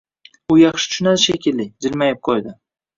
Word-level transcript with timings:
U 0.53 0.57
yaxshi 0.61 0.89
tushundi 0.95 1.23
shekilli, 1.27 1.69
jilmayib 1.87 2.27
qoʻydi 2.31 2.61